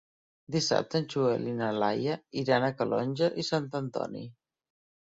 [0.55, 4.31] Dissabte en Joel i na Laia iran a Calonge i Sant Antoni.